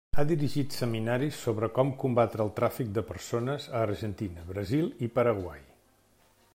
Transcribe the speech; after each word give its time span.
Ha 0.19 0.23
dirigit 0.29 0.75
seminaris 0.77 1.41
sobre 1.47 1.69
com 1.75 1.91
combatre 2.03 2.43
el 2.47 2.51
tràfic 2.61 2.89
de 2.97 3.05
persones 3.11 3.69
a 3.75 3.85
Argentina, 3.89 4.49
Brasil 4.53 4.89
i 5.09 5.15
Paraguai. 5.21 5.67